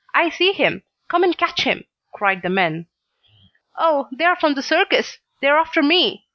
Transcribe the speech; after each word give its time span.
I 0.15 0.29
see 0.31 0.51
him! 0.51 0.81
Come 1.09 1.21
and 1.23 1.37
catch 1.37 1.61
him!" 1.61 1.83
cried 2.11 2.41
the 2.41 2.49
men. 2.49 2.87
"Oh, 3.77 4.07
they're 4.11 4.35
from 4.35 4.55
the 4.55 4.63
circus! 4.63 5.19
They're 5.43 5.59
after 5.59 5.83
me!" 5.83 6.25